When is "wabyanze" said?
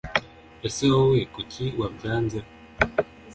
1.79-2.39